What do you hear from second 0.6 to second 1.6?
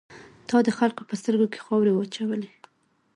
د خلکو په سترګو